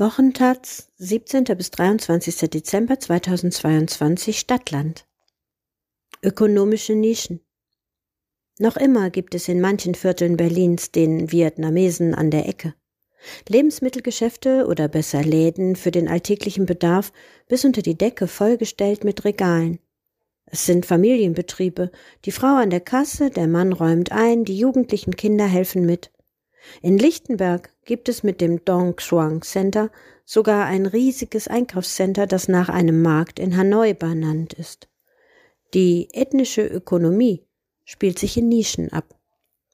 [0.00, 1.44] Wochentaz, 17.
[1.58, 2.48] bis 23.
[2.48, 5.04] Dezember 2022 Stadtland.
[6.22, 7.40] Ökonomische Nischen.
[8.58, 12.72] Noch immer gibt es in manchen Vierteln Berlins den Vietnamesen an der Ecke.
[13.46, 17.12] Lebensmittelgeschäfte oder besser Läden für den alltäglichen Bedarf
[17.46, 19.80] bis unter die Decke vollgestellt mit Regalen.
[20.46, 21.90] Es sind Familienbetriebe,
[22.24, 26.10] die Frau an der Kasse, der Mann räumt ein, die jugendlichen Kinder helfen mit.
[26.82, 29.90] In Lichtenberg gibt es mit dem Dong Xuang Center
[30.24, 34.88] sogar ein riesiges Einkaufscenter, das nach einem Markt in Hanoi benannt ist.
[35.74, 37.44] Die ethnische Ökonomie
[37.84, 39.16] spielt sich in Nischen ab.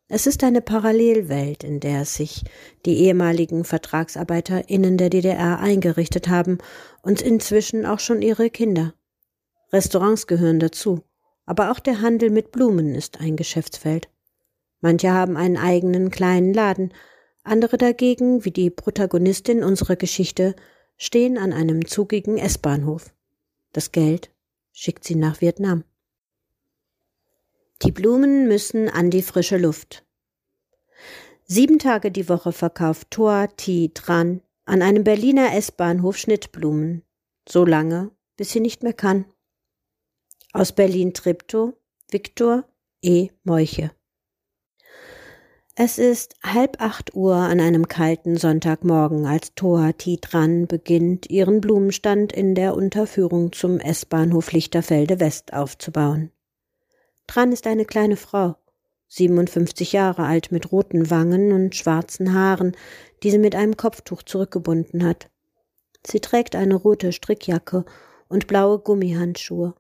[0.08, 2.44] Es ist eine Parallelwelt, in der sich
[2.84, 6.58] die ehemaligen VertragsarbeiterInnen der DDR eingerichtet haben
[7.02, 8.94] und inzwischen auch schon ihre Kinder.
[9.72, 11.02] Restaurants gehören dazu,
[11.44, 14.08] aber auch der Handel mit Blumen ist ein Geschäftsfeld.
[14.86, 16.94] Manche haben einen eigenen kleinen Laden,
[17.42, 20.54] andere dagegen, wie die Protagonistin unserer Geschichte,
[20.96, 23.12] stehen an einem zugigen S-Bahnhof.
[23.72, 24.30] Das Geld
[24.70, 25.82] schickt sie nach Vietnam.
[27.82, 30.06] Die Blumen müssen an die frische Luft.
[31.46, 37.02] Sieben Tage die Woche verkauft Thor Thi Tran an einem Berliner S-Bahnhof Schnittblumen.
[37.48, 39.24] So lange, bis sie nicht mehr kann.
[40.52, 41.76] Aus Berlin Tripto,
[42.08, 42.68] Viktor
[43.02, 43.30] E.
[43.42, 43.95] Meuche.
[45.78, 52.32] Es ist halb acht Uhr an einem kalten Sonntagmorgen, als Toa Titran beginnt, ihren Blumenstand
[52.32, 56.32] in der Unterführung zum S-Bahnhof Lichterfelde West aufzubauen.
[57.26, 58.56] Tran ist eine kleine Frau,
[59.08, 62.74] 57 Jahre alt, mit roten Wangen und schwarzen Haaren,
[63.22, 65.28] die sie mit einem Kopftuch zurückgebunden hat.
[66.06, 67.84] Sie trägt eine rote Strickjacke
[68.28, 69.74] und blaue Gummihandschuhe.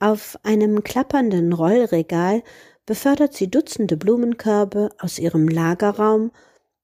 [0.00, 2.42] Auf einem klappernden Rollregal
[2.86, 6.32] befördert sie Dutzende Blumenkörbe aus ihrem Lagerraum,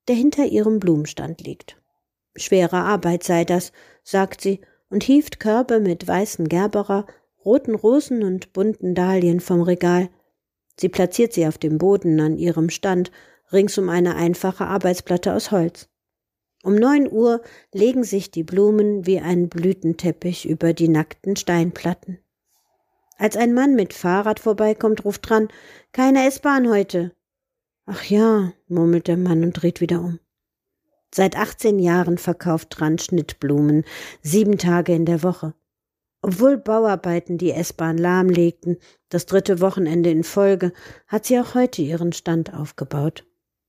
[0.08, 1.80] der hinter ihrem Blumenstand liegt.
[2.36, 3.72] Schwere Arbeit sei das,
[4.04, 7.06] sagt sie und hieft Körbe mit weißen Gerberer,
[7.44, 10.10] roten Rosen und bunten Dahlien vom Regal.
[10.78, 13.10] Sie platziert sie auf dem Boden an ihrem Stand,
[13.52, 15.88] rings um eine einfache Arbeitsplatte aus Holz.
[16.62, 17.42] Um neun Uhr
[17.72, 22.18] legen sich die Blumen wie ein Blütenteppich über die nackten Steinplatten.
[23.18, 25.48] Als ein Mann mit Fahrrad vorbeikommt, ruft dran,
[25.92, 27.12] keine S-Bahn heute.
[27.86, 30.18] Ach ja, murmelt der Mann und dreht wieder um.
[31.14, 33.84] Seit 18 Jahren verkauft Tran Schnittblumen,
[34.22, 35.54] sieben Tage in der Woche.
[36.20, 38.76] Obwohl Bauarbeiten die S-Bahn lahmlegten,
[39.08, 40.72] das dritte Wochenende in Folge,
[41.06, 43.24] hat sie auch heute ihren Stand aufgebaut.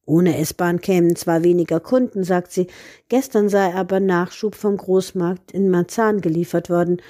[0.05, 2.67] Ohne S-Bahn kämen zwar weniger Kunden, sagt sie,
[3.09, 7.01] gestern sei aber Nachschub vom Großmarkt in Marzahn geliefert worden,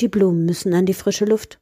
[0.00, 1.60] die Blumen müssen an die frische Luft.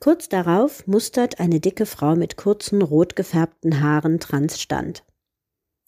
[0.00, 5.04] Kurz darauf mustert eine dicke Frau mit kurzen, rot gefärbten Haaren Trans Stand.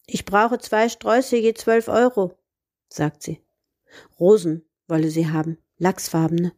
[0.07, 2.37] Ich brauche zwei Sträuße je zwölf Euro,
[2.89, 3.41] sagt sie.
[4.19, 6.53] Rosen wolle sie haben, lachsfarbene.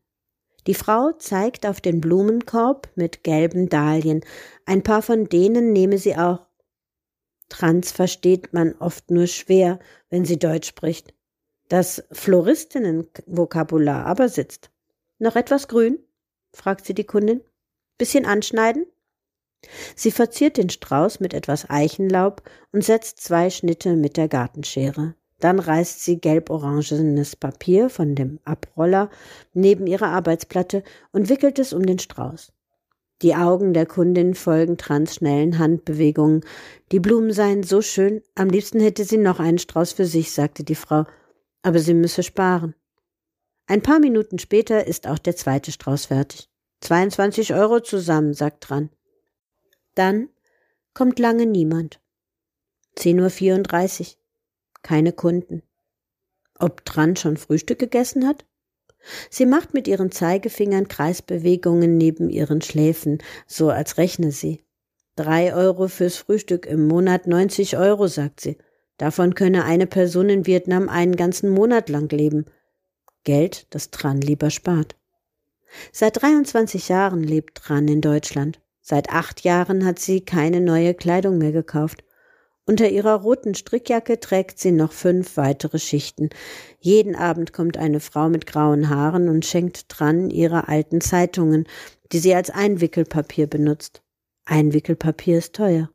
[0.66, 4.22] Die Frau zeigt auf den Blumenkorb mit gelben Dahlien.
[4.66, 6.46] Ein paar von denen nehme sie auch.
[7.48, 9.78] Trans versteht man oft nur schwer,
[10.10, 11.14] wenn sie Deutsch spricht.
[11.68, 14.70] Das Floristinnenvokabular aber sitzt.
[15.18, 15.98] Noch etwas grün?
[16.52, 17.42] fragt sie die Kundin.
[17.98, 18.86] Bisschen anschneiden?
[19.94, 22.42] Sie verziert den Strauß mit etwas Eichenlaub
[22.72, 25.14] und setzt zwei Schnitte mit der Gartenschere.
[25.40, 29.10] Dann reißt sie gelb-orangenes Papier von dem Abroller
[29.52, 32.52] neben ihre Arbeitsplatte und wickelt es um den Strauß.
[33.22, 36.44] Die Augen der Kundin folgen Trans schnellen Handbewegungen.
[36.92, 40.62] Die Blumen seien so schön, am liebsten hätte sie noch einen Strauß für sich, sagte
[40.62, 41.04] die Frau
[41.62, 42.74] aber sie müsse sparen.
[43.66, 46.48] Ein paar Minuten später ist auch der zweite Strauß fertig.
[46.80, 48.90] 22 Euro zusammen, sagt Tran.
[49.94, 50.28] Dann
[50.94, 52.00] kommt lange niemand.
[52.96, 54.06] 10.34 Uhr.
[54.82, 55.62] Keine Kunden.
[56.58, 58.44] Ob Tran schon Frühstück gegessen hat?
[59.30, 64.64] Sie macht mit ihren Zeigefingern Kreisbewegungen neben ihren Schläfen, so als rechne sie.
[65.14, 68.56] Drei Euro fürs Frühstück im Monat 90 Euro, sagt sie.
[68.98, 72.44] Davon könne eine Person in Vietnam einen ganzen Monat lang leben.
[73.24, 74.96] Geld, das Tran lieber spart.
[75.92, 78.60] Seit 23 Jahren lebt Tran in Deutschland.
[78.80, 82.04] Seit acht Jahren hat sie keine neue Kleidung mehr gekauft.
[82.64, 86.30] Unter ihrer roten Strickjacke trägt sie noch fünf weitere Schichten.
[86.80, 91.66] Jeden Abend kommt eine Frau mit grauen Haaren und schenkt Tran ihre alten Zeitungen,
[92.12, 94.02] die sie als Einwickelpapier benutzt.
[94.44, 95.88] Einwickelpapier ist teuer.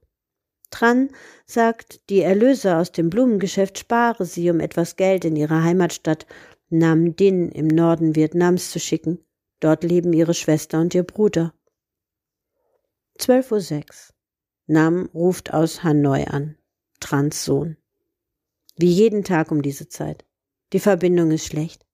[0.74, 1.10] Tran
[1.46, 6.26] sagt, die Erlöse aus dem Blumengeschäft spare sie, um etwas Geld in ihre Heimatstadt
[6.70, 9.24] Nam Dinh im Norden Vietnams zu schicken.
[9.60, 11.54] Dort leben ihre Schwester und ihr Bruder.
[13.20, 14.16] 12.06 Uhr.
[14.66, 16.58] Nam ruft aus Hanoi an.
[17.00, 17.78] Trans Sohn.
[18.76, 20.26] Wie jeden Tag um diese Zeit.
[20.74, 21.86] Die Verbindung ist schlecht.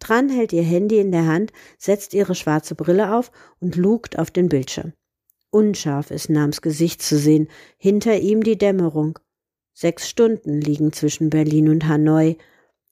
[0.00, 3.30] Tran hält ihr Handy in der Hand, setzt ihre schwarze Brille auf
[3.60, 4.94] und lugt auf den Bildschirm.
[5.50, 7.48] Unscharf ist Nams Gesicht zu sehen,
[7.78, 9.18] hinter ihm die Dämmerung.
[9.72, 12.36] Sechs Stunden liegen zwischen Berlin und Hanoi.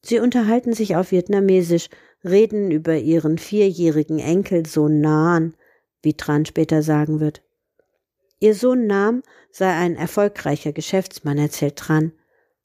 [0.02, 1.88] Sie unterhalten sich auf Vietnamesisch,
[2.24, 5.54] reden über ihren vierjährigen Enkelsohn Naan,
[6.02, 7.42] wie Tran später sagen wird.
[8.40, 12.12] Ihr Sohn Nam sei ein erfolgreicher Geschäftsmann, erzählt Tran.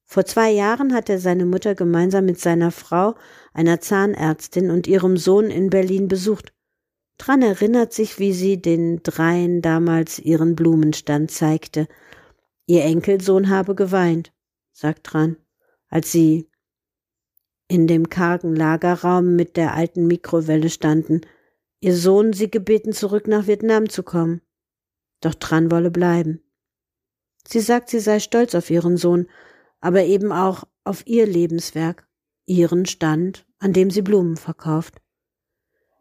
[0.03, 3.15] Vor zwei Jahren hat er seine Mutter gemeinsam mit seiner Frau,
[3.53, 6.51] einer Zahnärztin und ihrem Sohn in Berlin besucht.
[7.19, 11.87] Tran erinnert sich, wie sie den dreien damals ihren Blumenstand zeigte.
[12.65, 14.33] Ihr Enkelsohn habe geweint,
[14.71, 15.35] sagt Tran,
[15.89, 16.49] als sie
[17.67, 21.21] in dem kargen Lagerraum mit der alten Mikrowelle standen,
[21.81, 24.41] ihr Sohn sie gebeten, zurück nach Vietnam zu kommen.
[25.19, 26.41] Doch Tran wolle bleiben.
[27.45, 29.27] Sie sagt, sie sei stolz auf ihren Sohn,
[29.81, 32.07] aber eben auch auf ihr Lebenswerk,
[32.45, 35.01] ihren Stand, an dem sie Blumen verkauft.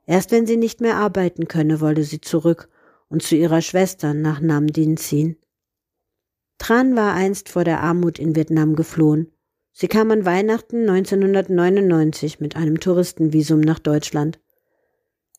[0.08, 2.70] Erst wenn sie nicht mehr arbeiten könne, wolle sie zurück
[3.10, 5.36] und zu ihrer Schwester nach Nam Dinh ziehen.
[6.56, 9.30] Tran war einst vor der Armut in Vietnam geflohen.
[9.70, 14.40] Sie kam an Weihnachten 1999 mit einem Touristenvisum nach Deutschland.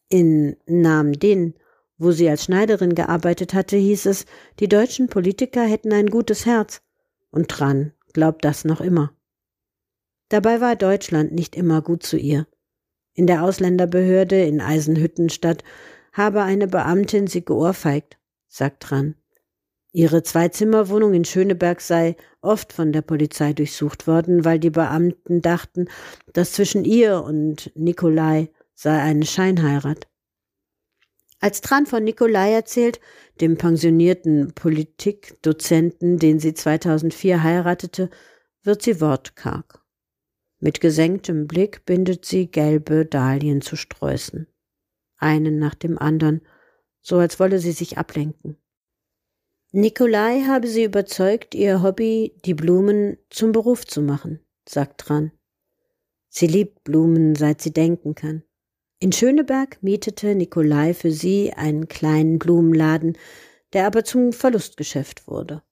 [0.07, 1.56] In Nam Dinh,
[1.98, 4.27] wo sie als Schneiderin gearbeitet hatte, hieß es,
[4.60, 6.83] die deutschen Politiker hätten ein gutes Herz.
[7.31, 9.13] Und Tran glaubt das noch immer.
[10.30, 12.45] Dabei war Deutschland nicht immer gut zu ihr.
[13.19, 15.66] In der Ausländerbehörde in Eisenhüttenstadt
[16.13, 18.18] habe eine Beamtin sie geohrfeigt,
[18.48, 19.16] sagt Tran.
[19.92, 25.89] Ihre Zweizimmerwohnung in Schöneberg sei oft von der Polizei durchsucht worden, weil die Beamten dachten,
[26.31, 30.07] dass zwischen ihr und Nikolai sei eine Scheinheirat.
[31.42, 33.01] Als Tran von Nikolai erzählt,
[33.42, 38.10] dem pensionierten Politikdozenten, den sie 2004 heiratete,
[38.63, 39.78] wird sie wortkarg.
[40.59, 44.47] Mit gesenktem Blick bindet sie gelbe Dahlien zu Sträußen.
[45.17, 46.41] Einen nach dem anderen,
[47.01, 48.57] so als wolle sie sich ablenken.
[49.71, 55.31] Nikolai habe sie überzeugt, ihr Hobby, die Blumen, zum Beruf zu machen, sagt Tran.
[56.27, 58.44] Sie liebt Blumen, seit sie denken kann.
[59.00, 63.17] In Schöneberg mietete Nikolai für sie einen kleinen Blumenladen,
[63.71, 65.63] der aber zum Verlustgeschäft wurde.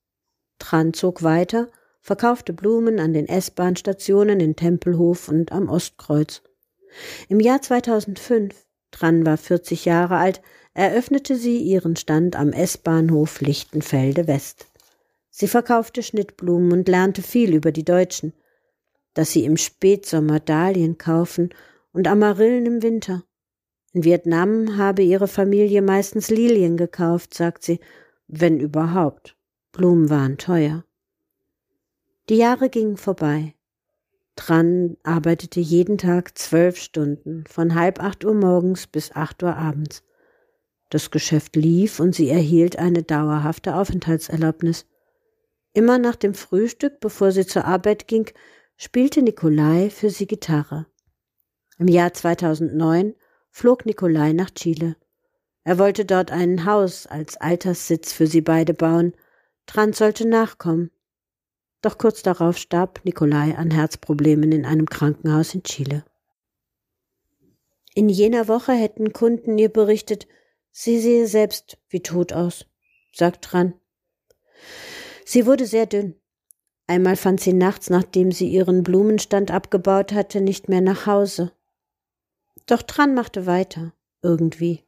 [0.59, 1.69] Tran zog weiter,
[2.01, 6.41] verkaufte Blumen an den S-Bahn-Stationen in Tempelhof und am Ostkreuz.
[7.27, 8.55] Im Jahr 2005,
[8.91, 10.41] Tran war 40 Jahre alt,
[10.73, 14.67] eröffnete sie ihren Stand am S-Bahnhof Lichtenfelde West.
[15.29, 18.33] Sie verkaufte Schnittblumen und lernte viel über die Deutschen,
[19.13, 21.49] dass sie im Spätsommer Dahlien kaufen
[21.91, 23.23] und Amarillen im Winter.
[23.93, 27.79] In Vietnam habe ihre Familie meistens Lilien gekauft, sagt sie,
[28.27, 29.35] wenn überhaupt.
[29.71, 30.83] Blumen waren teuer.
[32.29, 33.53] Die Jahre gingen vorbei.
[34.35, 40.03] Tran arbeitete jeden Tag zwölf Stunden, von halb acht Uhr morgens bis acht Uhr abends.
[40.89, 44.85] Das Geschäft lief und sie erhielt eine dauerhafte Aufenthaltserlaubnis.
[45.73, 48.29] Immer nach dem Frühstück, bevor sie zur Arbeit ging,
[48.75, 50.85] spielte Nikolai für sie Gitarre.
[51.79, 53.15] Im Jahr 2009
[53.51, 54.97] flog Nikolai nach Chile.
[55.63, 59.13] Er wollte dort ein Haus als Alterssitz für sie beide bauen.
[59.65, 60.91] Trans sollte nachkommen.
[61.87, 66.03] Doch kurz darauf starb Nikolai an Herzproblemen in einem Krankenhaus in Chile.
[67.95, 70.27] In jener Woche hätten Kunden ihr berichtet,
[70.69, 72.65] sie sehe selbst wie tot aus,
[73.13, 73.73] sagt Tran.
[75.23, 76.15] Sie wurde sehr dünn.
[76.87, 81.53] Einmal fand sie nachts, nachdem sie ihren Blumenstand abgebaut hatte, nicht mehr nach Hause.
[82.65, 84.83] Doch Tran machte weiter, irgendwie.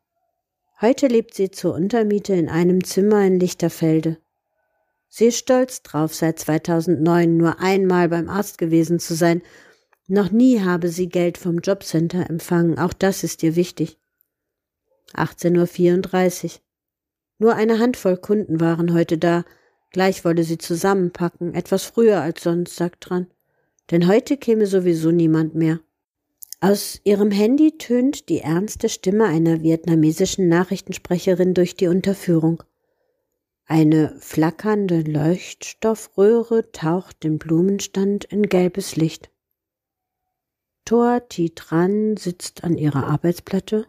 [0.81, 4.17] Heute lebt sie zur Untermiete in einem Zimmer in Lichterfelde.
[5.09, 9.41] Sie ist stolz drauf, seit 2009 nur einmal beim Arzt gewesen zu sein.
[10.07, 13.97] Noch nie habe sie Geld vom Jobcenter empfangen, auch das ist ihr wichtig.
[15.13, 16.51] 18.34 Uhr.
[17.39, 19.45] Nur eine Handvoll Kunden waren heute da.
[19.91, 23.27] Gleich wolle sie zusammenpacken, etwas früher als sonst, sagt Tran.
[23.89, 25.79] Denn heute käme sowieso niemand mehr.
[26.61, 32.61] Aus ihrem Handy tönt die ernste Stimme einer vietnamesischen Nachrichtensprecherin durch die Unterführung.
[33.71, 39.29] Eine flackernde Leuchtstoffröhre taucht den Blumenstand in gelbes Licht.
[40.85, 43.85] Thor Titran sitzt an ihrer Arbeitsplatte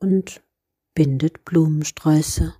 [0.00, 0.42] und
[0.94, 2.54] bindet Blumensträuße.